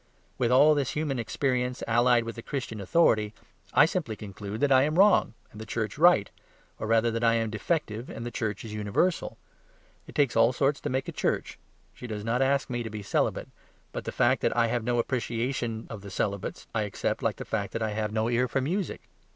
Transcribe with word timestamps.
With 0.39 0.49
all 0.51 0.73
this 0.73 0.93
human 0.93 1.19
experience, 1.19 1.83
allied 1.87 2.23
with 2.23 2.35
the 2.35 2.41
Christian 2.41 2.81
authority, 2.81 3.35
I 3.71 3.85
simply 3.85 4.15
conclude 4.15 4.59
that 4.61 4.71
I 4.71 4.81
am 4.81 4.97
wrong, 4.97 5.35
and 5.51 5.61
the 5.61 5.63
church 5.67 5.99
right; 5.99 6.27
or 6.79 6.87
rather 6.87 7.11
that 7.11 7.23
I 7.23 7.35
am 7.35 7.51
defective, 7.51 8.09
while 8.09 8.21
the 8.21 8.31
church 8.31 8.65
is 8.65 8.73
universal. 8.73 9.37
It 10.07 10.15
takes 10.15 10.35
all 10.35 10.53
sorts 10.53 10.81
to 10.81 10.89
make 10.89 11.07
a 11.07 11.11
church; 11.11 11.59
she 11.93 12.07
does 12.07 12.25
not 12.25 12.41
ask 12.41 12.67
me 12.67 12.81
to 12.81 12.89
be 12.89 13.03
celibate. 13.03 13.49
But 13.91 14.05
the 14.05 14.11
fact 14.11 14.41
that 14.41 14.57
I 14.57 14.65
have 14.69 14.83
no 14.83 14.97
appreciation 14.97 15.85
of 15.91 16.01
the 16.01 16.09
celibates, 16.09 16.65
I 16.73 16.81
accept 16.81 17.21
like 17.21 17.35
the 17.35 17.45
fact 17.45 17.71
that 17.73 17.83
I 17.83 17.91
have 17.91 18.11
no 18.11 18.27
ear 18.27 18.47
for 18.47 18.59
music. 18.59 19.01